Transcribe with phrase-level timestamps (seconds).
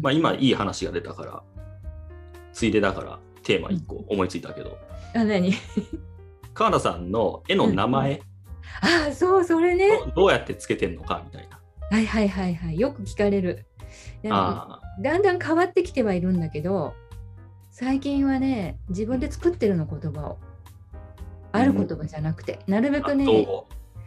[0.00, 1.42] うんまあ、今いい話が出たから、
[2.52, 4.78] ついでだからテーマ1個思いついたけど、
[5.14, 5.52] あ何？
[6.54, 8.22] 川田さんの絵の名前、
[8.82, 9.88] ああそうそれね。
[9.88, 11.60] どどうやってつけてんのかみたいな。
[11.90, 12.78] はいはいはいはい。
[12.78, 13.66] よく聞かれる。
[14.22, 16.94] だんだん変わってきてはいるんだけど
[17.70, 20.38] 最近はね自分で作ってるの言葉を。
[21.52, 23.66] ある言葉じゃなくて、なるべあくねど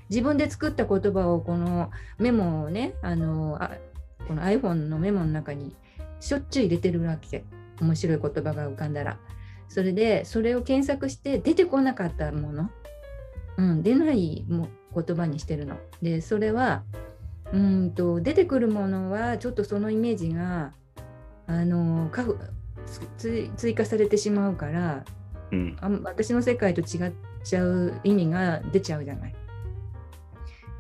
[0.10, 3.72] 自分で作った言葉をこのメモをねあのあ
[4.28, 5.76] この iPhone のメモの中に
[6.20, 7.44] しょっちゅう入れてるわけ。
[7.82, 9.18] 面白い言葉が浮かんだら。
[9.68, 12.70] それでそれを検索して出てこなかったもの、
[13.58, 15.78] うん、出ないも言葉にしてるの。
[16.02, 16.84] でそれは
[17.52, 20.74] うんと出てくるものはちょっとそのイメージが
[21.48, 22.26] あのか
[23.18, 25.04] 追加されてしまうから
[25.52, 25.78] ううん。
[25.82, 27.12] あ私の世界と違っ
[27.44, 29.36] ちゃう意味が出ちゃうじゃない。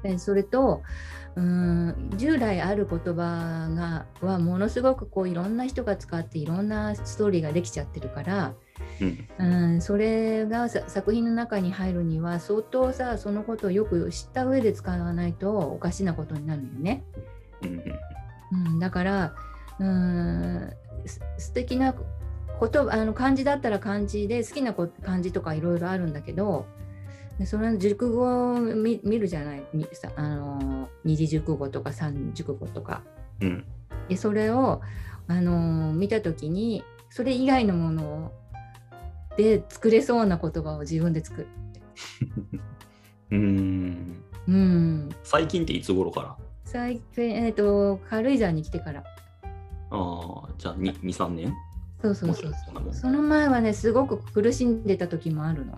[0.03, 0.83] でそれと
[1.35, 8.53] うーん従来ある言葉がはものすごくこういろんな人が使っていろんなストーリーができちゃってるから、
[9.39, 17.03] うんうん、それがさ作品の中に入るには相当さそのことをよく知った上で使わないとおかしなことになるよね。
[17.63, 17.83] うん
[18.51, 19.35] うん、だから
[19.79, 20.73] うーん
[21.05, 21.95] す素敵な
[22.59, 26.65] ことあの漢字だったら漢字で好きなこ漢字とかいろいろあるんだけど
[27.39, 29.63] でその熟語を見見るじゃない？
[30.15, 33.01] あの二次熟語とか三熟語とか。
[33.41, 33.65] うん。
[34.07, 34.81] でそれを
[35.27, 38.31] あの見た時にそれ以外のもの
[39.37, 41.47] で作れそうな言葉を自分で作る。
[43.31, 44.23] うん。
[44.47, 46.35] うん、最近っていつ頃から？
[46.65, 49.03] 最近、えー、と軽井沢に来てから。
[49.89, 51.53] ああじゃあ23年？
[52.01, 52.53] そうそうそう。
[52.93, 55.77] その前はねすごく苦しんでた時もあるの。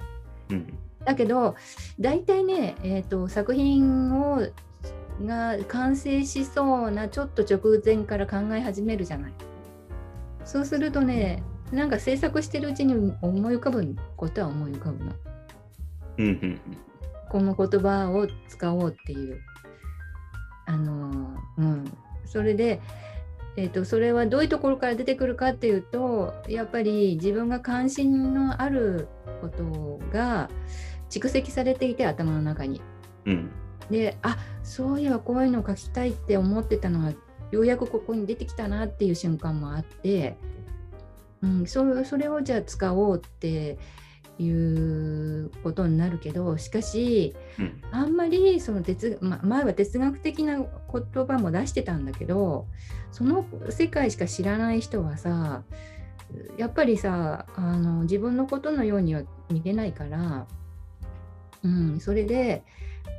[0.50, 0.74] うん
[1.06, 1.56] だけど
[2.00, 4.48] 大体ね、えー、と作品を
[5.26, 9.34] が完成しそうなちょっと直前から考え始めるじゃない。
[10.44, 15.14] そうするとねなんか制作してるうちに思い浮かぶことは思い浮かぶの。
[16.18, 16.62] うんうん
[17.28, 19.40] この言葉を使おうっていう。
[20.68, 22.82] あのーうん、それで、
[23.56, 29.08] えー、とそれはどういうところから出てくるかっていうとやっぱり自分が関心のある
[29.42, 30.50] ことが
[31.20, 32.82] 蓄積されていて頭の中に。
[33.26, 33.52] うん
[33.90, 37.14] であそういえばこういうの書きたいって思ってたのが
[37.52, 40.38] ようやくここに出てきたなっていう瞬間もあって、
[41.44, 43.78] うん、そそれをじゃあ使おうって
[44.40, 50.68] いうことになるけどしかしうんあんまりその哲、ま、前は哲学的な言
[51.28, 52.66] 葉も出してたんだけど
[53.12, 55.62] その世界しか知らない人はさ
[56.58, 59.22] やっぱりさあの自分のことのようには
[59.52, 60.48] 見れないから、
[61.66, 62.64] うん、それで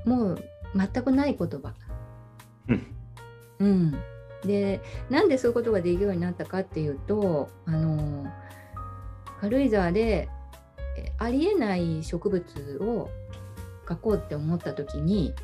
[0.05, 1.75] もう全くない言葉。
[2.69, 2.87] うん。
[3.59, 3.93] うん、
[4.45, 4.81] で
[5.11, 8.27] なんでそういうことができるようになったかっていうとあの
[9.41, 10.29] 軽井沢で
[10.97, 13.11] えありえない植物を
[13.87, 15.35] 描こうって思った時に、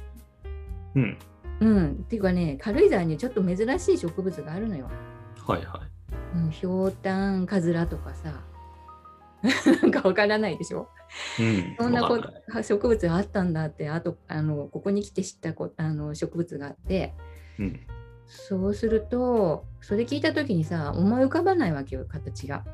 [0.95, 1.19] うん。
[1.61, 4.89] うん、っていうかね軽井沢にちょっと珍しい植物があるのよ。
[5.47, 6.39] はいはい。
[6.39, 8.43] うん、ひょうたんカズラとかさ
[9.83, 10.89] なんかわからないでしょ？
[11.41, 11.77] うん。
[11.79, 12.21] そんなこ
[12.63, 17.15] 植物があったんだってあとあのここに来て知ったこあの植物があって。
[17.59, 17.81] うん。
[18.27, 22.65] そうするとそれ聞いた時にさ思い浮かばないわけよ形が。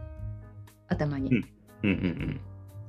[0.88, 1.30] 頭に。
[1.30, 1.44] うん
[1.82, 2.40] うんうん。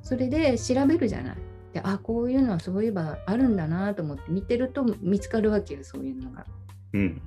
[0.01, 1.37] それで調べるじゃない。
[1.73, 6.45] であこういうのはそういえばあるんだなと思って見てると見つかるわけよそういうのが。
[6.93, 7.21] うん。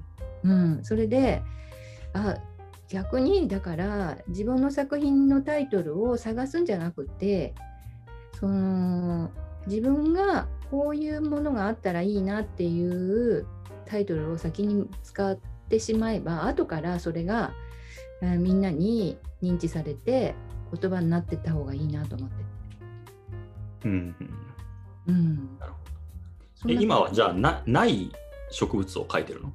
[0.45, 1.43] うん、それで
[2.13, 2.37] あ
[2.93, 7.55] 逆にだから自分の作品のタイトルを探すんじゃなくて
[8.39, 9.31] その
[9.67, 13.47] 自分がこういうものがあったらいいなっていう
[13.87, 15.39] タイトルを先に使っ
[15.71, 17.55] てしまえば後からそれが
[18.23, 20.35] あみんなに認知されて
[20.79, 22.35] 言葉になってった方がいいなと思って。
[23.87, 24.15] うん
[25.09, 25.79] うんうん、なるほ
[26.55, 28.13] そんなえ今はじゃあなない
[28.51, 29.53] 植物を描いてるの？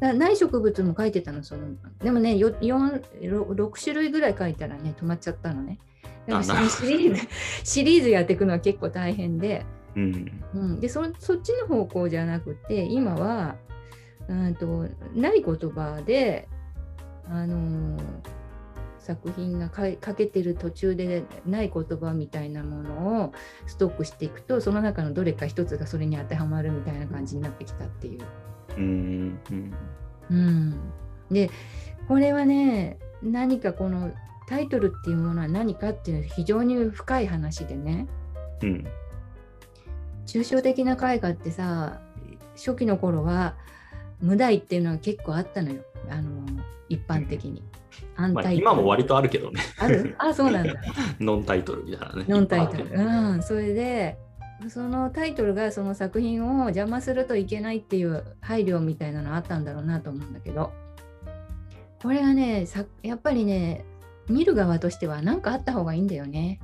[0.00, 1.68] なない植物も書いてたのその
[2.02, 5.78] でもねよ4 6種類ぐらい書いたらね止まっちゃったのね。
[6.26, 6.86] でもそあなるほど。
[6.86, 7.28] のシリーズ
[7.64, 9.64] シリーズやっていくのは結構大変で,、
[9.96, 10.42] うん。
[10.54, 13.56] うん、でそそっちの方向じゃなくて今は
[14.28, 16.48] うんとない言葉で
[17.28, 18.00] あのー
[19.00, 23.32] 作品がか書けてる途中でない言葉みたいなものを
[23.66, 28.20] ストックしていくとその中のどれか一つがそれに当てはまるみたいな感じになってきたっていう。
[28.76, 29.74] うんうん
[30.30, 30.92] うん、
[31.30, 31.50] で
[32.08, 34.12] これはね何かこの
[34.48, 38.06] タイトルっていうものは何かっていう非常に深い話でね
[38.62, 38.86] うん
[40.26, 42.00] 抽象的な絵画ってさ
[42.54, 43.56] 初期の頃は
[44.20, 45.82] 無題っていうのは結構あったのよ。
[46.08, 46.44] あの
[46.88, 47.62] 一般的に。
[48.16, 49.60] 安まあ、今も割とあるけどね。
[49.78, 50.14] ある？
[50.18, 50.74] あ、そうなんだ。
[51.18, 52.24] ノンタイトルみたいなね。
[52.28, 52.84] ノンタイトル。
[52.92, 54.18] うん、それで、
[54.68, 60.72] そのタイトルがその作品を邪魔するといけないっていう配慮みたいなのあったんだろうなと思うんだけど、
[62.02, 63.84] これがね、さやっぱりね、
[64.28, 66.60] 見る側としては何かあった方がいいんだよね。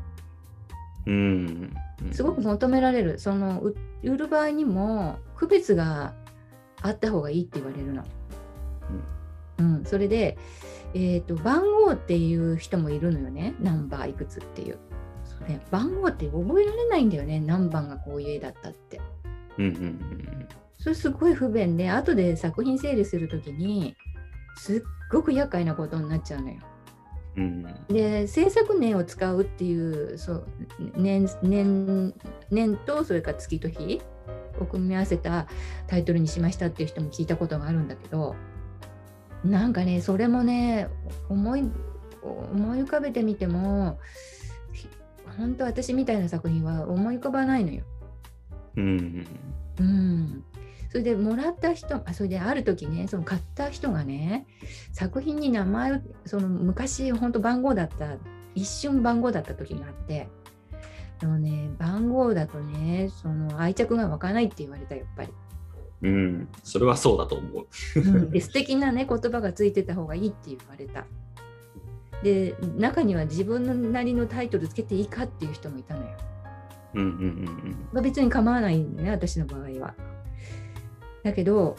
[1.06, 1.14] うん。
[1.14, 3.18] うんすごく求められる。
[3.18, 6.14] そのう売る場合にも区別が
[6.82, 8.04] あった方がいいって言われるの。
[9.58, 10.36] うん、それで、
[10.92, 13.54] えーと、番号っていう人もいるのよね。
[13.60, 14.78] ナンバーいくつっていう。
[15.46, 17.40] それ番号って覚えられないんだよね。
[17.40, 19.00] 何番がこういう絵だったって。
[19.58, 20.48] うんうんうん
[20.78, 23.96] それすごい不便で、後で作品整理するときに、
[24.56, 26.58] すっごく厄介なことになっちゃうのよ。
[27.36, 30.46] うんで制作年を使うっていうそう
[30.96, 32.14] 年年
[32.50, 34.00] 年とそれから月と日
[34.58, 35.46] を組み合わせた
[35.86, 38.36] タイトルにしましたっていう人も聞いたことがあるんだけど
[39.44, 40.88] なんかねそれもね
[41.28, 41.70] 思い
[42.22, 43.98] 思い浮かべてみても
[44.35, 44.35] ひ
[45.38, 47.84] 本当私みたいな作品は思い浮かばないのよ。
[48.76, 49.26] うん
[49.80, 50.44] うん、
[50.90, 54.46] それでもらった人あそれである時ねその買った人がね
[54.92, 58.16] 作品に名前をその昔本当番号だった
[58.54, 60.28] 一瞬番号だった時があって
[61.20, 65.28] でもね番号だとねその愛着が湧かないって言われたやっぱり。
[66.02, 66.48] うん。
[66.62, 67.66] それはそうだと思う。
[67.96, 71.06] うんで素敵なね言葉がついてた方がいいって言われた。
[72.22, 76.08] で中には自分なりのタイトルつけていいかっていう人もいたのよ。
[76.94, 79.94] うんうんうんまあ、別に構わないんだよね私の場合は。
[81.22, 81.76] だけど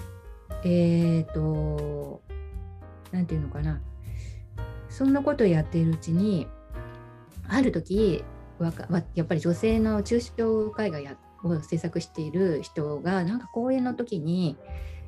[0.63, 2.21] えっ、と
[3.11, 3.81] なんていうのかな
[4.89, 6.47] そんなことをやっているうちに
[7.47, 8.23] ある時
[8.59, 14.57] わかわやっぱり女性の抽象絵画やを制作している人がなんか講演の時に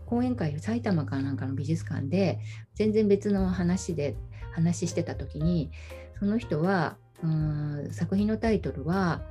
[0.06, 2.40] 講演会埼玉かなんかの美術館で
[2.76, 4.16] 全然別の話で
[4.60, 5.72] 話してた時に
[6.20, 9.22] その人はうーん作品のタイトルは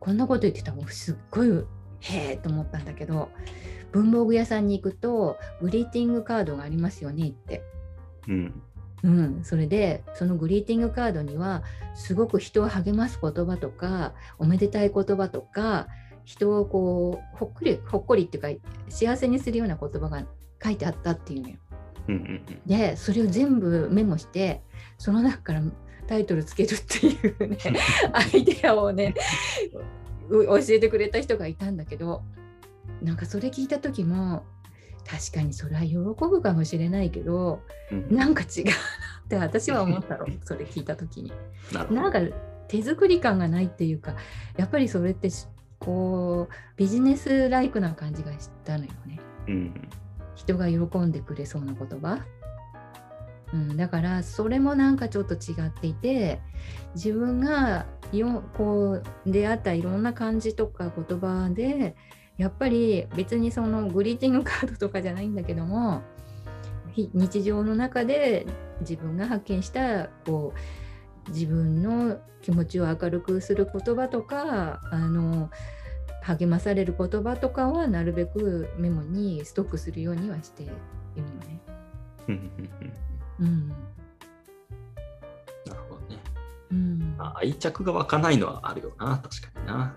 [0.00, 1.48] こんなこと言ってたらもうすっごい
[2.00, 3.30] へえと思ったんだけど
[3.92, 7.62] 文房具屋さんに行くとグリーティングカードがありますよねって。
[8.28, 8.62] うん
[9.04, 11.64] うん、それでそのグリーティングカードには
[11.94, 15.88] すごく人を励ます言葉とかおめでたい言葉とか
[16.24, 20.22] 人をこうほっくりほっこりっていうか幸せにするような言葉が
[20.62, 21.56] 書いてあったっていうのよ。
[22.08, 24.62] うんうんでそれを全部メモして
[24.98, 25.62] その中から
[26.06, 27.58] タイトルつけるっていうね
[28.12, 29.14] アイデアをね
[30.28, 32.22] う教えてくれた人がいたんだけど
[33.00, 34.44] なんかそれ聞いた時も
[35.04, 38.74] 確かにそれは喜ぶかもしれないけどうんなんか違うなっ
[39.28, 41.32] て私は思ったの それ聞いた時に。
[41.90, 42.20] なんか
[42.68, 44.14] 手作り感がないっていうか
[44.56, 45.46] やっぱりそれってし
[45.78, 49.20] こうビジネスライクな感じがしたのよね。
[49.48, 49.88] うん
[50.34, 52.18] 人が喜んでくれそうな言葉？
[53.52, 56.40] うん、だからそれもなんかちょっと違っていて
[56.94, 61.94] 自分がよこう出会ったいろんな漢字とか言葉で
[62.38, 66.02] やっぱり別にそのグリーティングカードとかじゃないんだけども
[66.96, 68.46] 日常の中で
[68.80, 70.54] 自分が発見したこ
[71.26, 75.50] う自分の気持ちを明るくする言葉とかあの
[76.22, 80.72] 励まされる言葉とかはなるべくメモにストックするようにはしている
[81.16, 81.60] のね。
[82.28, 82.50] うんうん
[83.40, 83.74] うんうんな
[85.74, 86.18] るほどね。
[86.70, 89.94] うんあ愛着が湧かないのはあるよな、確かにな。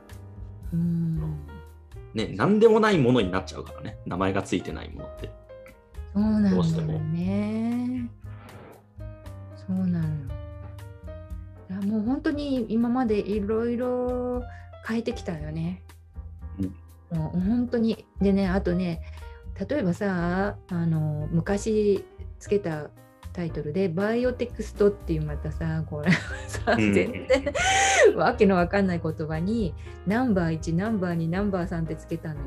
[0.73, 1.37] うん
[2.15, 5.29] ね、なんでもないものになっちゃうからね、名前がついてないものって。
[6.13, 8.09] そうなんどうしてもだよね。
[9.55, 10.13] そうなのよ。
[11.69, 14.43] いやもう本当に今までいろいろ
[14.87, 15.83] 変えてきたよね。
[17.11, 18.05] もう本当に。
[18.21, 19.01] でね、あとね、
[19.69, 22.03] 例えばさ、あの昔
[22.39, 22.89] つけた
[23.33, 26.11] タイトルで、バイオテクストっていうまたさ、これ
[26.47, 27.53] さ、うん全然
[28.15, 29.73] わけのわかんない言葉に、
[30.07, 32.41] ナンバー1、ナンバー2、ナンバー3ってつけたのよ。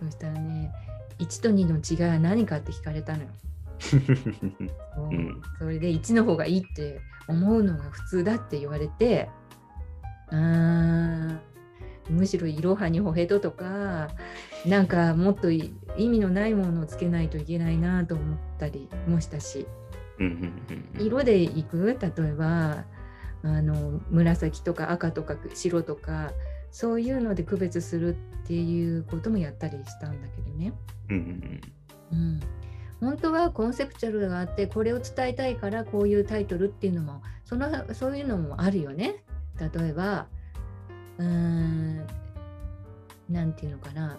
[0.00, 0.72] そしたらね、
[1.18, 3.28] 1と2の違いは何かって聞かれたのよ。
[3.84, 9.28] そううんそれで1の方がいいって思うのが普通だって言われて、
[10.30, 11.53] あー
[12.10, 14.08] むしろいろはにほへととか、
[14.66, 19.66] なんかもっとい意味のないものをつけないといけないなと思ったりもしたし、
[20.98, 21.98] 色でいく？
[22.00, 22.84] 例えば
[23.42, 26.32] あの紫とか赤とか白とか
[26.70, 30.72] そういうので区別するっていうこともやったりしたんだけどね。
[31.10, 31.60] うんうん
[32.12, 32.40] うん、
[33.00, 39.24] 本当はコンセプチュアルがあってこれを伝えたいからこういうタイトルっていうのもそのそういうのもあるよね。
[39.58, 40.26] 例えば
[41.18, 42.06] うーん
[43.28, 44.18] なんていうのかな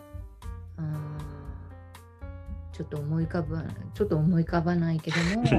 [2.76, 5.44] ちょっと思い浮かばちょっと思い浮かばないけども。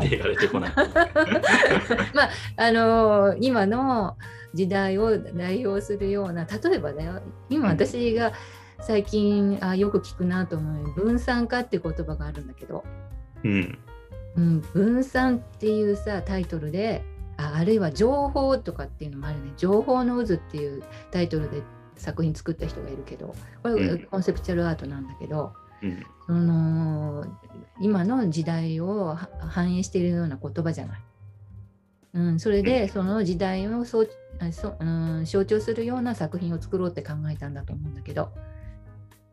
[2.12, 4.18] まああのー今の
[4.52, 8.32] 時代を代表するような例えばだよ今私が
[8.80, 12.84] 最近あよく聞くなと思う分散化って言葉があるんだけど、
[13.44, 13.78] うん。
[14.36, 17.02] うん、分散っていうさタイトルで
[17.36, 21.62] ああるいは情報とかっていうのもあるね情報の渦っていうタイトルで
[21.96, 25.52] 作品作った人がいるけどこれうんコンセプチュアルアートなんだけど、
[25.82, 26.06] うん。
[26.26, 27.24] その
[27.80, 31.00] 今の時代をは反映しているような言葉じゃない。
[32.14, 38.30] うん、それでその時代をそうあそ、うん、象徴するような作品を作ろうって考えたんだと思うんだけど、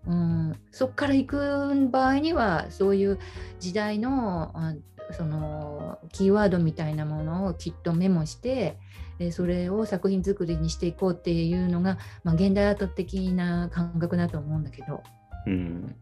[0.05, 3.19] うん、そこから行く場合にはそういう
[3.59, 4.73] 時代のあ
[5.11, 8.77] そのキーワードみたいなものをきっとメモして
[9.19, 15.03] でそれを作品作りにしていこうっていうのが、まあ、現代アート的な感覚だと思うんだけど。
[15.47, 15.95] うん。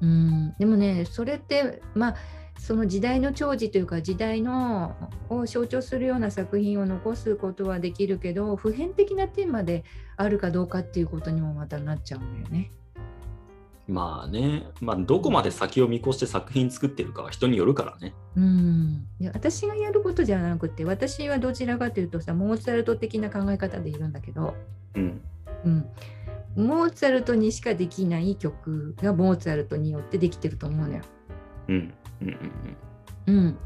[0.00, 2.16] うん、でもねそれってまあ
[2.58, 4.96] その時代の寵児というか時代の
[5.28, 9.84] を象徴するような作品を残すことはできるけど普遍的なテーマで
[10.16, 12.70] あるかどうかっていうことにもまたなっちゃうんだよね。
[13.88, 18.14] まあね、まあ、どこまで先を見越して作品作ってるかは人によるからね。
[18.36, 24.54] うん、いや私がやることじゃなくて私はどちらかというとさモーツァルト的な考え方でいるんだけど、
[24.94, 25.20] うん。
[25.64, 25.86] うん、
[26.54, 31.02] モーツァルトにしかできない曲がモーツァルトによってできてると思うのよ。
[31.68, 31.94] うん。
[32.20, 32.28] うん。
[33.26, 33.56] うん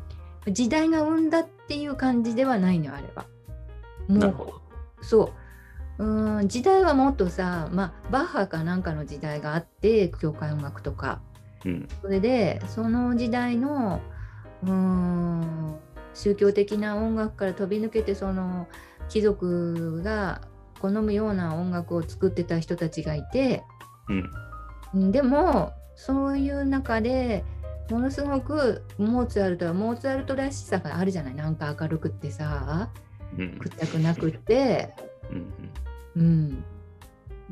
[0.46, 3.26] うん、時代が生んだっていう感じではないのよあれば。
[4.08, 4.18] うん。
[4.20, 4.62] なるもほど。
[5.00, 5.41] うそう
[6.02, 11.20] うん時代はもっとさ、まあ、バッハかなんかの時代があって教会音楽とか
[11.64, 11.88] うん。
[12.00, 14.00] それでその時代の
[14.64, 15.76] うーん
[16.12, 18.66] 宗教的な音楽から飛び抜けてその
[19.08, 20.42] 貴族が
[20.80, 23.62] 好むような音楽を作ってた人たちがいて
[24.08, 24.30] うん。
[24.94, 27.44] うんでもそういう中で
[27.90, 32.90] ものすごくモーツァルトはモーツァルトらしさがあるじゃないなんか明るくってさ
[33.38, 33.58] うん。
[33.58, 34.92] くったくなくって
[35.30, 35.52] うん。
[36.16, 36.64] うん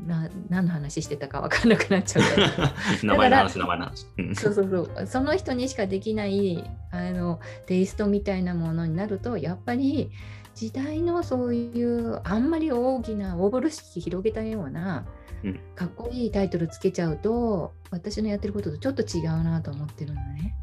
[0.05, 2.23] な何の話してたか分かんなくなっちゃう
[3.05, 4.07] 名前の話、名前の話。
[4.17, 10.11] うんそうそうそうその人にしかできないあのテイストみたいなものになるとやっぱり
[10.55, 15.05] 時代のそういうあんまり大きな大風呂敷広げたような、
[15.43, 20.55] うんかっこいいタイトルつけちゃうと私のやってることとちょっと違うなと思ってるのね。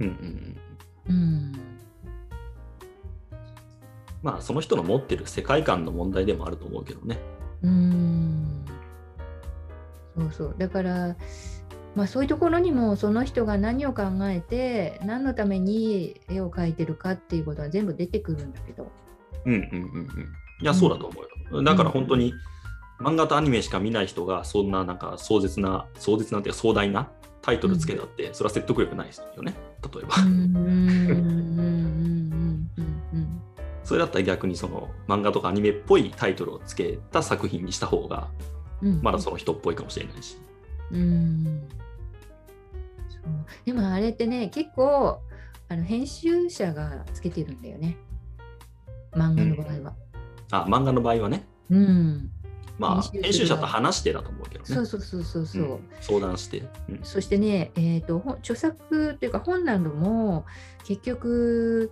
[0.00, 0.56] うんうん
[1.08, 1.16] うん。
[1.16, 1.52] うん
[4.22, 7.18] まあ、その人の持ってる世界観の問題でもあると思うけどね。
[7.62, 8.64] うーん
[10.16, 11.16] そうそうだから、
[11.94, 18.90] まあ、そういうところにもその人が何を考えて何のために絵を描いてるかっていうことは全部出てくるんだけど。
[19.46, 20.08] うんうんうんうん。
[20.60, 21.62] いや、そうだと思うよ。
[21.62, 22.34] だから本当に、
[23.00, 27.08] 漫画とアニメしか見ない人が、そんななんか壮絶な、壮絶なっていうか壮大な
[27.40, 29.54] タイトルつけたって、それは説得力ないですよね。
[29.94, 30.16] 例えば。
[30.22, 30.70] うんうん
[32.32, 32.39] うん
[33.90, 38.28] それだったら逆にその漫画とかアニメっぽいタイトルをつけた作品にした方が、
[38.82, 40.38] うんまだその人っぽいかもしれないし。
[40.92, 41.68] うん
[43.08, 45.18] そうでもあれってね結構
[45.68, 47.96] あの編集者がつけてるんだよね
[49.10, 49.94] 漫画の場合は。
[50.52, 52.30] あ、漫画の場合はね、うん、
[52.78, 54.72] まあ、編集者と話してだと思うけどね。
[54.72, 55.62] そうそうそうそうそう。
[55.62, 56.62] うん相談して。
[56.88, 60.46] うんそしてね、えー、とほ著作というか本なども
[60.84, 61.90] 結局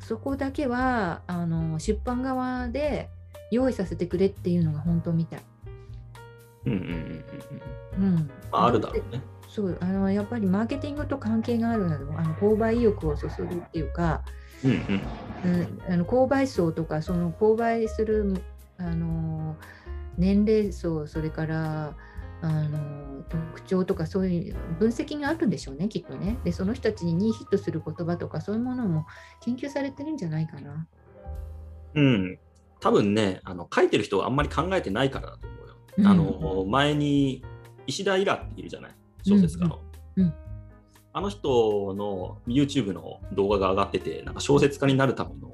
[0.00, 3.08] そこだけはあの出版側で
[3.50, 5.40] 用意させてくれっていうのが本当みたい。
[6.66, 8.14] うんうんうんうんうん。
[8.16, 9.22] うん、まあ、あるだろうね。
[9.48, 14.22] そうあのやっぱりマーケティングと関係があるなどあの購買意欲をそそるっていうか、
[14.64, 15.00] うんうん。
[15.44, 18.42] うん、あの購買層とかその購買する
[18.76, 19.56] あの
[20.16, 21.94] 年齢層それから
[22.40, 29.06] あの特徴とかそういう分析があるんでしょうねきっとねでその人たちにヒットする言葉とかそういうものも
[29.40, 30.86] 研究されてるんじゃないかな。
[31.94, 32.38] うん。
[32.80, 35.74] 多分ね、あの書いてる人はあんまり考えてないからだと思うよ。
[35.98, 37.44] うんあの前に
[37.86, 38.90] 石田イラっているじゃない？
[39.24, 39.80] 小説家の。
[40.16, 40.34] うんうん
[41.14, 45.52] あの人の YouTube の動画が上がってて、なんか小説家になるための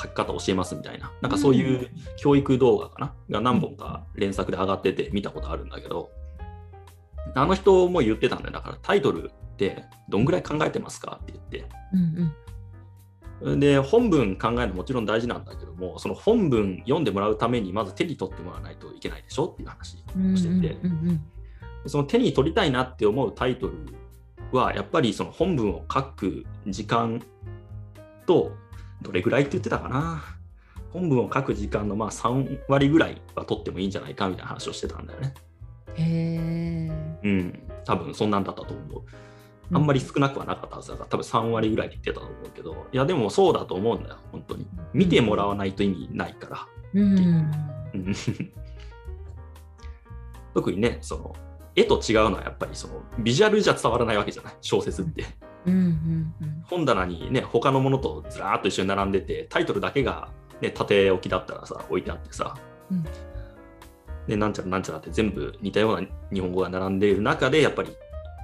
[0.00, 6.10] 書き方を教えますみたいな、なんかそういう教育動画かな、が何本か連作で上がってて見たことあるんだけど、
[7.34, 8.52] あの人も言ってたんだよ。
[8.52, 11.68] だからタイトルってどんぐらい考えてますかって言って。
[11.92, 12.32] うん
[13.40, 21.88] で本文考えるのもちろん大事なんだけどもその本文読んでもらうためにまず手に取ってもらわないといけないでしょっていう話うんをしてて、うんうん。
[21.88, 23.74] その手に取りたいなって思うタイトル
[24.50, 27.22] はやっぱりその本文を書く時間
[28.26, 28.52] と
[29.02, 30.22] どれぐらいって言ってたかな
[30.92, 35.34] 本文を書く時間のまあ3割ぐらいは取ってもいいんじゃないかみたいな話をしてたんだよね。
[35.94, 36.90] へえ。
[37.22, 39.02] うん、多分そんなんだったと思う。
[39.70, 44.66] あんまり少なくはなかったはずだから、多分3割ぐらいで言ってたと思うけど、いや、でもそうだと思うんだよ、本当に。
[44.94, 46.66] 見てもらわないと意味ないから。
[46.94, 48.14] うんうん
[50.54, 51.36] 特にね、その、
[51.76, 55.24] 絵と違うのはやっぱりそのビジュアルじゃ伝わらないわけじゃない小説って
[55.66, 56.34] うんうん
[56.64, 60.28] 本棚にね他のものとずらーっと一緒に並んでてタイトルだけが、
[60.60, 62.56] ね、縦置きだったらさ置いてあってさ、
[62.90, 63.04] うん。
[64.26, 67.90] でなんちゃらなんちゃらって全部似たような日本語が並んでいる中でやっぱり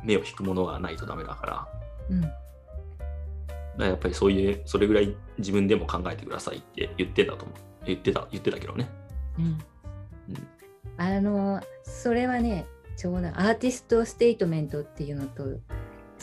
[0.05, 1.69] 目を引くものがないとダメだから。
[2.11, 2.21] うん。
[2.23, 2.35] だか
[3.77, 7.57] らやっぱりそういうそれぐらい自分でも考えてくださいって言ってたと思う。
[7.87, 8.89] 言ってた言ってたけどね。
[9.39, 9.45] うん。
[9.45, 9.59] うん。
[10.97, 12.67] あのそれはね
[12.97, 15.45] ちょうどアーティストステートメントっていうのと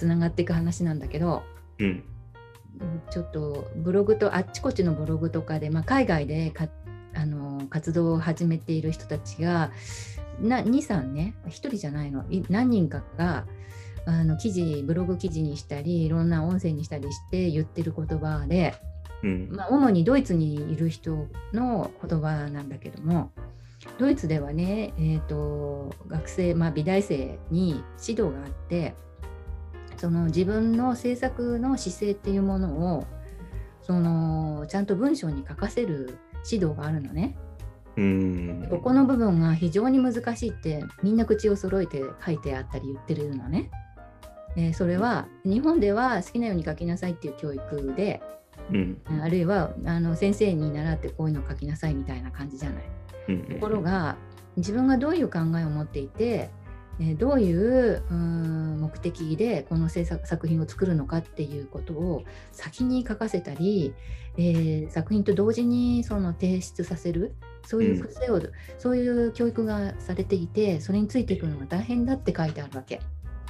[0.02, 1.44] つながっていく話なんだけど
[1.78, 1.88] うん。
[1.88, 6.68] うんちょっとブログとあっちこっちのブログとかで、まあ、海外でか
[7.14, 9.72] あの活動を始めている人たちが
[10.40, 12.26] な23ね1人じゃないの。
[12.32, 13.46] い何人かが
[14.08, 18.74] あの記事ブログ記事にしたりいろんな音声にしたりして言ってる言葉で、
[19.22, 19.50] うん。
[19.52, 23.32] まあ、主にドイツにいる人の言葉なんだけども
[24.00, 28.96] ドイツではね、えー、と学生、まあ、美大生に指導があって
[30.02, 33.06] その自分の制作の姿勢っていうものを
[33.84, 36.18] そのちゃんと文章に書かせる
[36.52, 37.38] 指導があるのね。
[37.98, 43.70] うんここの部分が非常に難しいってみんな口を揃えて書いてあったり言ってるのね。
[44.56, 48.24] えーそれは日本では好きなように書きなさいっていう教育で
[48.72, 52.84] うんあるいはあの先生に習ってこういうの書きなさいみたいな感じじゃない。
[53.30, 54.18] うんところが
[54.58, 56.50] 自分がどういう考えを持っていて、
[57.02, 63.94] えーどういう目的でこの制作作品を作るのかっていうことを先に書かせたり、
[64.38, 67.34] えー作品と同時にその提出させる
[67.66, 68.42] そういう癖を、
[68.78, 73.02] そういう教育がされていてそれについていくのが大変だって書いてあるわけ。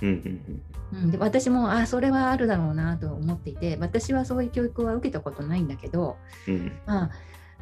[0.01, 0.61] うんうん
[0.93, 6.71] うん、で私もあそれはあるだろうなと思っていて私はそういう教育は受けたことないんだけど、うん。
[6.85, 7.11] まあ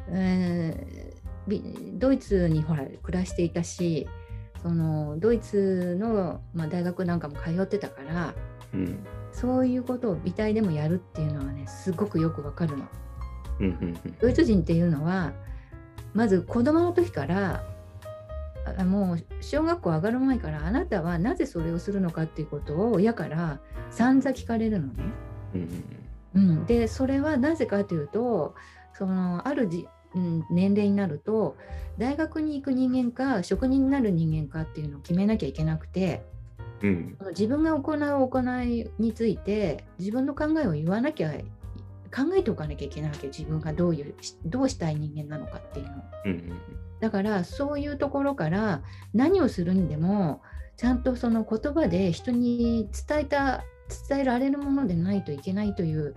[0.08, 1.62] えーび
[1.94, 4.08] ドイツにほら暮らしていたし
[4.62, 8.34] そのドイツの、まあ、大学なんかも通ってたから
[8.74, 12.84] うんそういうことを美大でもやるっていうのはねすごくよくわかるの。
[13.60, 15.32] うんうんドイツ人っていうのは
[16.14, 17.62] まず子供の時から
[18.78, 24.94] あもう小学校上がる前からあなたはなぜそれをするのかっていうことを親から散々聞かれるのね。
[25.54, 25.84] うん
[26.32, 28.54] うん、でそれはなぜかというと
[28.94, 31.56] そのあるじ、うん、年齢になると
[31.98, 36.24] 大学に行く人間か職人になる人間かっていうのを決めなきゃいけなくて
[36.82, 41.32] うん自分が行う行いについて自分の考えを言わなきゃ
[42.12, 45.96] 考えておかなきゃいけないわけ自分がどういうしどうしたい人間なのかっていうのを。
[46.26, 46.52] うん
[47.00, 48.82] だからそういうところから
[49.14, 50.42] 何をするにでも
[50.76, 53.64] ちゃんとその言葉で人に伝えた
[54.08, 56.14] 伝えられるものでないといけないという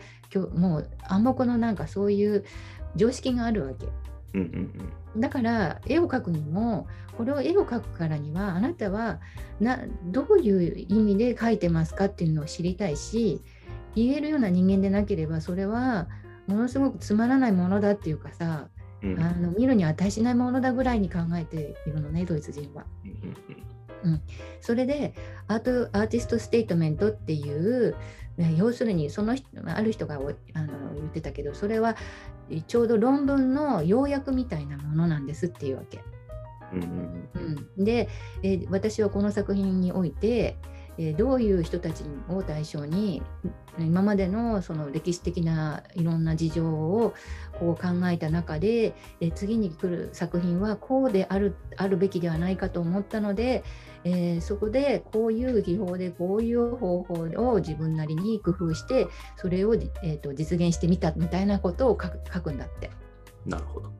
[0.55, 2.43] もう暗黙のなんかそういう
[2.95, 3.87] 常識があるわけ。
[4.33, 9.19] うんうんだから絵を描くにもこれを絵を描くからにはあなたは
[9.59, 13.41] などういう意味で描いてますかっていうのを知りたいし
[13.95, 16.07] 言えるような人間でなければそれは
[16.47, 18.69] ものすごくつまらないものだっていうかさ
[19.03, 22.85] うんあの見るに値しないものだぐらいに考えているのねドイツ人は。
[24.59, 25.13] それで
[25.47, 27.95] アートアーティストステートメントっていう、
[28.37, 31.95] ね要するにその人ある人がおあの言ってたけどそれは
[32.67, 36.01] ちょうど論文の要約みたいなものなんですっていうわけ。
[36.73, 36.85] うんう
[37.39, 38.09] んうん、で、
[38.41, 40.57] えー私はこの作品において、
[40.97, 43.21] えーどういう人たちを対象に
[43.79, 47.13] 今までのその歴史的ないろんな事情を
[47.59, 53.63] こう考えた中で、えー次に来る作品はこうであるあるべきではないかと思ったので、
[54.03, 57.13] えーそこでこういう技法でこういう方法
[57.51, 62.91] を自分なりに工夫してそれを、えーと実現してみたみたいなことを書く書くんだって。
[63.45, 63.91] なるほど。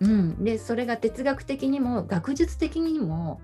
[0.00, 3.40] うん、でそれが哲学的にも学術的にも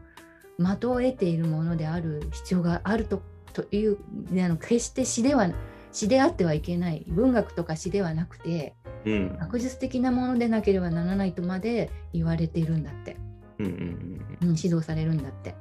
[0.62, 3.22] 的を得ているものである必要があると
[3.52, 3.98] という
[4.30, 5.50] であの決して詩では
[5.92, 9.36] 詩であってはいけない文学とか詩ではなくてうん。
[9.38, 13.16] 学術的なものでなければならないとまで言われているんだって、
[13.58, 13.70] うんうん
[14.42, 15.54] うん、指導されるんだって。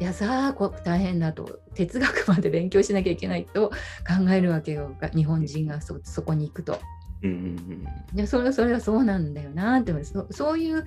[0.00, 6.80] いやさあこ大変だと哲学まで勉強しなきゃいけないと考えるわけよが日本人がそそこに行くと。
[7.22, 10.84] うんうんいやそれそれはそうなんだよなってそそういう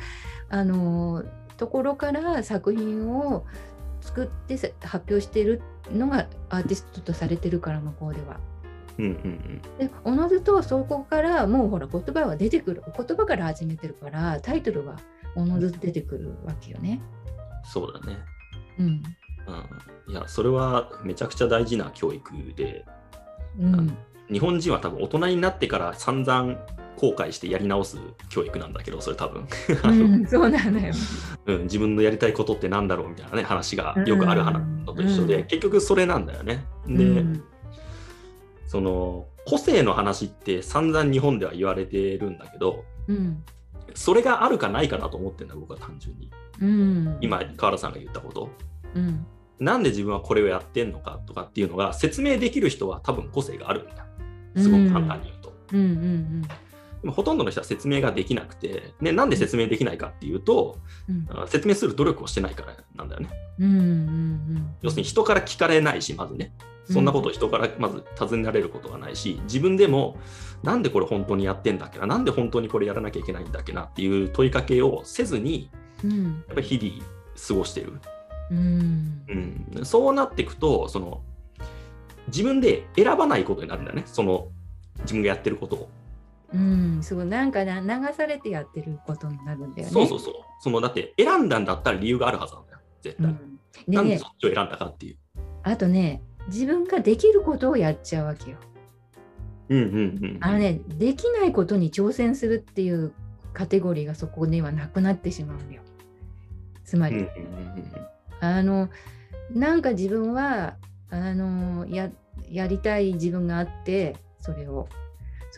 [0.49, 1.23] あの
[1.57, 3.45] ところから作品を
[4.01, 8.39] 作ってさ発表しているのがアーティストとされてるから向こうでは。
[8.99, 14.95] うんうんうんでおのずとそこからもうほら言葉は出てくる言葉から始めてるからタイトルは
[15.35, 16.99] おのずと出てくるわけよね。
[17.63, 18.17] そうだね。
[18.79, 19.03] うん、うん
[20.07, 22.85] いや、それはめちゃくちゃ大事な教育で、
[23.59, 23.97] うん
[24.29, 26.57] 日本人は多分大人になってから散々
[26.97, 27.97] 後悔してやり直す
[28.29, 29.47] 教育なんだけど、それ多分、
[29.83, 30.93] うん、 そうなのよ。
[31.45, 36.65] うん、自分のやりたいことってなんだろうみたいなね話がよくある話のと一緒で、うん結局それなんだよね。
[36.87, 37.43] で、うん
[38.65, 43.43] その個性の話って散々日本では言われてるんだけど、うん
[43.93, 46.29] それがあるかないかだと思ってるんだ、僕は単純に。
[46.61, 48.49] うん、今、川原さんが言ったこと。
[48.95, 49.25] うん
[49.59, 54.05] なんで自分はこれをやってんのかとかっていうのが説明できる人は多分個性があるんだ。
[54.55, 55.53] すごく簡単に言うと。
[55.73, 56.47] うんうん
[57.01, 60.77] でもほとんどの人は説明ができなくて、ね、なんで説明できないかっていうと、
[61.09, 63.29] うんあ説明する努力をしてないからなんだよね。
[63.59, 66.53] うんうんうん要するに人から聞かれないし、まずね。
[66.89, 70.17] そんなことを人からまず尋ねられることがないし、自分でも
[70.63, 75.69] なんでこれ本当にやってんだっけな、なんで本当にこれやらなきゃいけないんだっけなっていう問いかけをせずに、
[76.03, 77.05] うんやっぱり日々
[77.47, 77.93] 過ごしてる。
[78.51, 79.21] うん
[79.75, 81.21] うん、そうなっていくと、その
[82.27, 84.47] 自分で選ばないことになるんだよね、その
[85.01, 85.89] 自分がやってることを。
[86.53, 89.93] うん、そうなんかな流されてやってることになるんだよね。
[89.93, 90.33] そうそうそう。
[90.61, 93.25] そのだって選んだんだったら理由があるはずなんだよ、絶対。
[93.25, 95.17] うんでねなんでそっちを選んだかっていう。
[95.63, 98.57] あとね自分ができることをやっちゃうわけよ。
[99.69, 100.37] うんうんうん。
[100.41, 103.13] あのねできないことに挑戦するっていう
[103.53, 105.81] カテゴリーがそこではなくなってしまうんだよ。
[106.85, 108.07] つまり、うんうんうん
[108.39, 108.89] あの
[109.51, 110.75] なんか自分は
[111.09, 112.11] あのや
[112.49, 114.87] やりたい自分があってそれを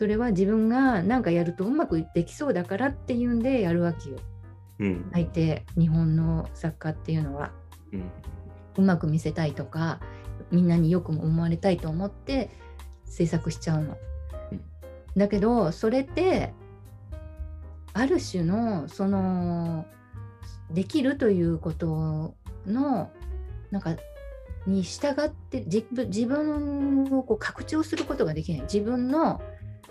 [0.00, 4.16] それは自分がなんかやるとうまくできそうだからっていうんでやるわけよ。
[4.78, 4.86] うん。
[4.86, 7.52] うん相手日本の作家っていうのは。
[7.92, 8.10] うん。
[8.78, 10.00] うまく見せたいとか
[10.50, 12.48] みんなによく思われたいと思って
[13.04, 13.98] 制作しちゃうの。
[14.52, 14.62] うん。
[15.18, 16.54] だけどそれって
[17.92, 19.84] ある種のその
[20.70, 22.34] できるということ
[22.66, 23.10] の
[23.70, 23.96] なんか
[24.66, 28.62] に従って自分自分をこう拡張することができない。
[28.62, 29.42] 自分の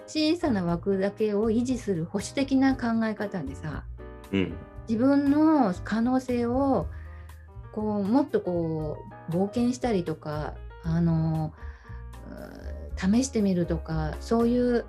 [0.10, 3.84] 小さな枠だけを維持する保守的な考え方でさ
[4.32, 4.54] うん。
[4.88, 6.88] 自分の可能性を
[7.72, 8.98] こうもっとこ
[9.30, 11.54] う冒険したりとかあの
[12.32, 14.86] うん試してみるとかそういう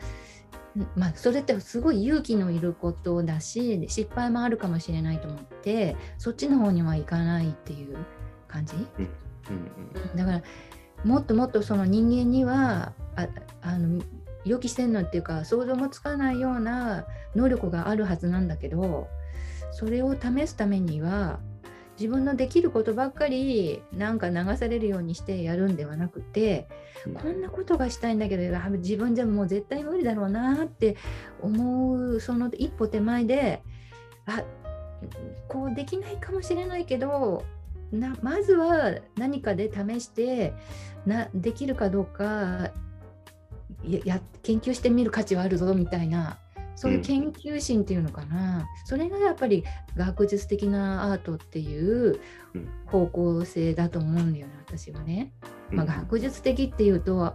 [0.96, 7.98] まあそれってすごい勇気のいることだし失敗もあるかもしれないと思ってそっちの方にはいかないっていう
[8.48, 8.74] 感じ？
[8.74, 9.08] うん
[9.50, 10.16] うん。
[10.16, 10.42] だから
[11.04, 13.28] もっともっとその人間にはあ
[13.62, 14.02] あの
[14.44, 19.08] 予期せんのっていうか想像もつかないような能力があるはずなんだけど
[19.72, 21.40] それを試すためには
[21.98, 26.66] 自分のできることばっかりなんか流されるようにしてやるんではなくて
[27.06, 27.14] うん。
[27.14, 30.96] こんなことがしたいんだけどあ自分じゃもう絶対無理だろうなって
[31.42, 33.62] 思うその一歩手前で
[34.24, 34.42] あ
[35.48, 37.44] こうできないかもしれないけど
[37.92, 40.54] なまずは何かで試して
[41.04, 42.70] なできるかどうか
[43.88, 46.38] やや研究してみる価値はあるぞみたいな
[46.76, 49.64] そういう研究心っていうのかな、それがやっぱり
[49.96, 52.20] 学術的なアートっていう
[52.54, 52.68] うん。
[52.86, 55.32] 方向性だと思うんだよね私はね。
[55.70, 57.34] まあ、うん学術的っていうと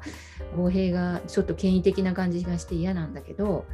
[0.57, 3.65] 語弊がちょっと権威的な感じがして嫌なんだけど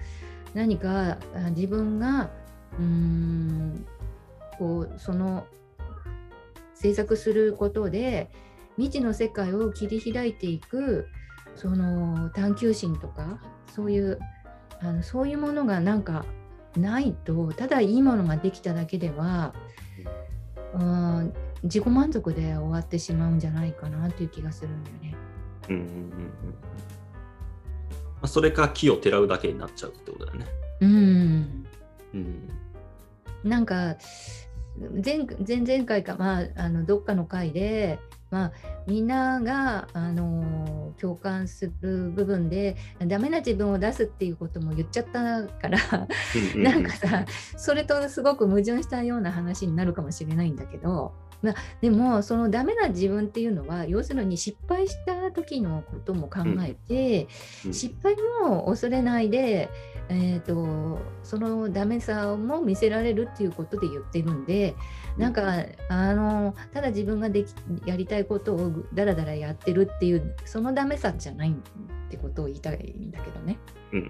[0.54, 2.30] 何かあ自分が
[2.78, 3.86] うーん
[4.60, 5.48] こうその
[6.76, 8.30] 制作することで
[8.78, 11.08] 未知の世界を切り開いていく
[11.56, 13.40] その探求心とか
[13.74, 14.20] そういう
[14.80, 16.26] あのそういうものがなんか
[16.78, 19.54] ないとただいいものができただけでは
[20.74, 21.34] うん
[21.64, 25.16] 自己満足で終わってしまうんじゃないかなという気がするんだよね。
[25.70, 26.12] うんうんうんうん
[28.22, 30.46] まあそれか木をてらうだけになっちゃうってことだよね。
[30.82, 31.66] うん
[32.14, 32.50] うん
[33.44, 33.98] なんか
[35.04, 38.52] 前前々回か、まあ、あのどっかの回で、まあ、
[38.88, 42.76] みんなが、あの共感する部分で
[43.08, 45.80] ダメな自分を出すっていうことも言っちゃったから
[46.36, 47.26] うんうんなんかさ
[47.58, 57.28] それとすごく矛盾したような話になるかもしれないんだけど、まあ、でもそのダメな自分っていうのは要するに失敗した時のことも考えて、
[57.66, 57.74] うん。
[57.74, 58.16] 失敗
[58.48, 59.70] も恐れないで、
[60.14, 64.76] えー、とそのダメさも見せられるっていうことで言ってるんで
[65.18, 67.54] なんかあのただ自分ができ
[67.86, 71.54] やりたいことをだらだらやってるっていうそのダメさじゃないっ
[72.10, 73.58] てことを言いたいんだけどね。
[73.94, 74.06] うんうん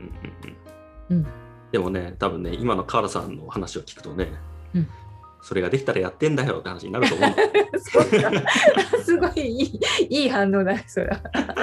[1.10, 1.28] うんうん。
[1.72, 4.28] でもね、多分ね、今の川原さんの話を聞くとね、
[4.74, 4.88] うん
[5.42, 7.32] それができたらやってんだよって話になると思う。
[9.04, 11.20] すごいいいいい反応だねそれは。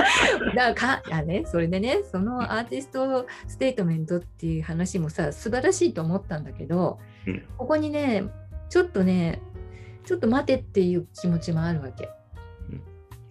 [0.55, 7.43] だからねそれでねそのアーティストステートメントっていう話もさ素晴らしいと思ったんだけど、うん。
[7.57, 8.25] ここにね
[8.69, 9.41] ちょっとね
[10.05, 12.11] ちょっと待てっていう気持ちもあるわけ。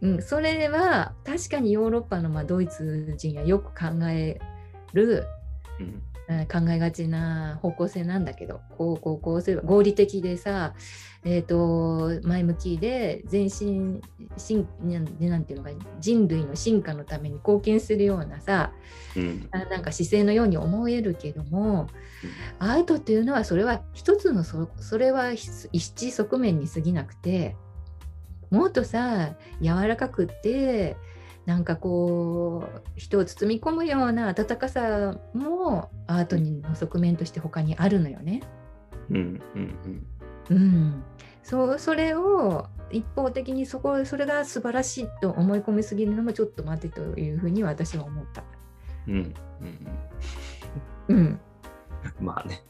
[0.02, 0.14] うん。
[0.14, 4.40] うん、それは確かにヨーロッパのまあドイツ人がよく考え
[4.94, 5.26] る
[5.80, 10.74] うんうん考えがちな方向性なんだけどこうこうこうすれば合理的でさ、
[11.24, 14.02] えー、と前向きで全身
[14.36, 18.74] 進なんていうのか人類の進化のために貢献するようなさ
[19.16, 19.48] うん。
[19.52, 21.88] あなんか姿勢のように思えるけども
[22.60, 27.56] アートっていうのはそれは一つのそそれは一一側面に過ぎなくて
[28.50, 30.96] もっとさ柔らかくって
[31.48, 38.42] なんかこう人を包み込むような温かさもアートにの側面として他にあるのよね。
[39.10, 40.06] うんうん
[40.50, 41.04] うん、
[41.44, 48.44] そうそれを一方的にそこそれが素晴らしいと思い込みすぎるのもちょっと待てというふうに私は思った。
[49.08, 49.34] うんうん
[51.08, 51.40] うんうん、
[52.20, 52.62] まあね。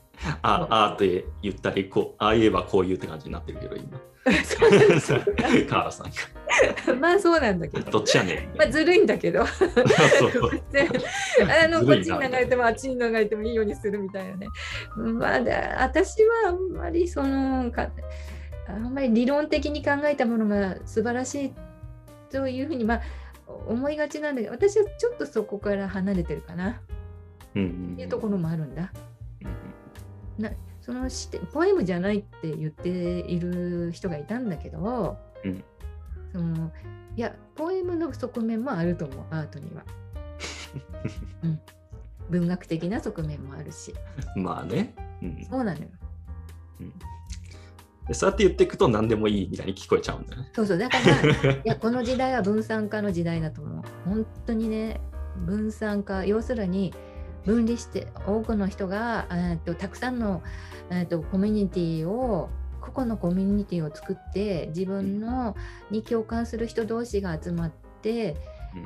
[0.42, 4.00] ああーって言ったりこう、ああ言えばこう言うって感じになってるけど、今。
[4.28, 6.12] カーラさんが。
[7.00, 7.92] まあそうなんだけど。
[7.92, 8.58] どっちやねん。
[8.58, 9.46] まあずるいんだけど。
[9.46, 10.90] そうで
[11.64, 14.48] あのこっちに流れてもあっちに流れてもいいようにするみたいなね。
[14.96, 17.90] まあだ私はあんまりそのか
[18.68, 21.54] あんまり理論的に考えたものが素晴らしい
[22.30, 23.02] というふうにまあ
[23.68, 26.82] 思いがちなんだけど私はちょっとそこから離れてるかな
[27.56, 28.92] うんうんいうところもあるんだ。
[30.38, 35.64] うんなその視点ポエムじゃないって言っている人がいたんだけど、うん
[36.32, 36.72] その
[37.16, 39.84] いやポエムの側面もあると思うアートには、
[41.44, 41.60] うん。
[42.30, 43.94] 文学的な側面もあるし
[44.36, 44.94] まあね。
[45.22, 45.88] うんそうなのよ。
[48.08, 50.52] でそうやって言っていくと何でもいいみたいに聞こえちゃうんだよね。
[50.54, 53.84] そうそうだから いやこの時代は分散化の時代だと思う。
[54.06, 55.02] 本当にね
[55.46, 56.94] 分散化要するに
[57.48, 60.44] 分離して多くの人がえーとたくさんの
[60.92, 62.50] えーとコミュニティを
[62.82, 65.56] 個々のコミュニティを作って自分の
[65.90, 68.36] に共感する人同士が集まって、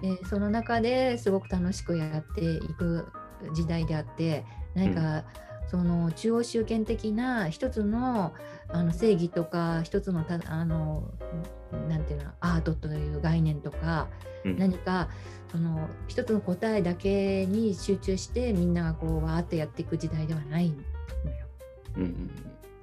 [0.03, 0.09] うん。
[0.09, 3.11] えーその中ですごく楽しくやっていく
[3.55, 4.45] 時代であって
[4.75, 5.23] 何か、
[5.71, 8.33] その中央集権的な一つの
[8.67, 11.09] あの正義とか一つのたあの
[11.87, 14.09] なんていうのアートという概念とか、
[14.43, 14.57] うん。
[14.57, 15.07] 何か
[15.49, 20.81] その一つの答えだけに集中してみんながこうわーってやっていく時代ではないのよ。
[21.95, 22.31] うんうん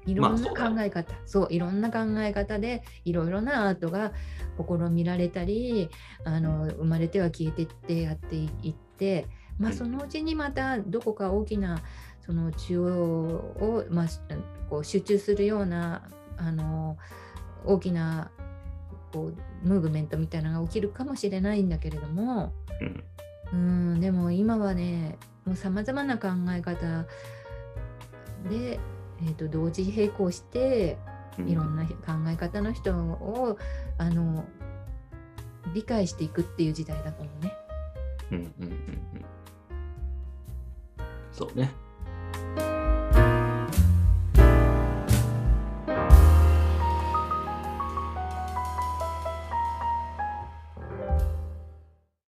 [0.07, 4.13] いろんな考え方、そういろんな考え方でいろいろなアートが
[4.57, 5.91] 試みられたり
[6.25, 9.27] あの生まれては消えてってやっていって、
[9.59, 9.77] まあ、うん。
[9.77, 11.83] そのうちにまたどこか大きな
[12.29, 14.21] その中央を、まあ、し
[14.69, 16.03] こう集中するような
[16.37, 16.99] あの
[17.65, 18.31] 大きな
[19.15, 19.33] こ
[19.65, 22.53] うムーブメントみたいなのが起きるかもしれないんだけれども、
[23.53, 27.07] うんうん、でも今はね、もうさまざまな考え方
[28.51, 28.79] で、
[29.23, 30.99] えー、と同時並行して、
[31.39, 31.95] うんいろんな考
[32.27, 33.57] え方の人を
[33.97, 34.45] あの
[35.73, 37.53] 理解していくっていう時代だと思うね。
[38.33, 39.25] うんうんうんうん
[41.31, 41.71] そうね。